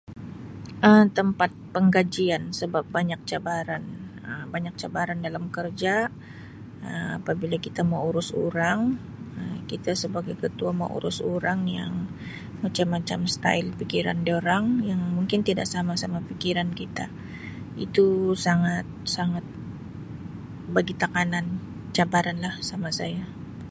"Um 0.87 1.03
Tempat 1.17 1.51
penggajian 1.75 2.43
sebab 2.59 2.83
banyak 2.97 3.19
cabaran 3.29 3.83
Um 4.29 4.43
banyak 4.53 4.73
cabaran 4.81 5.19
dalam 5.27 5.45
kerja 5.57 5.95
Um 6.89 7.09
apabila 7.19 7.57
kita 7.65 7.81
mau 7.91 8.01
urus 8.09 8.29
orang 8.47 8.79
kita 9.71 9.91
sebagai 10.03 10.35
ketua 10.43 10.71
mau 10.81 10.89
urus 10.97 11.17
orang 11.35 11.59
yang 11.77 11.93
macam-macam 12.63 13.19
""style"" 13.35 13.69
fikiran 13.81 14.19
dorang 14.29 14.65
yang 14.89 15.01
mungkin 15.17 15.39
tidak 15.49 15.67
sama 15.73 15.93
sama 16.03 16.19
fikiran 16.29 16.69
kita 16.81 17.05
itu 17.85 18.05
sangat-sangat 18.45 19.45
bagi 20.75 20.93
tekanan 21.01 21.45
cabaran 21.95 22.37
lah 22.45 22.55
sama 22.69 22.89
saya." 22.99 23.21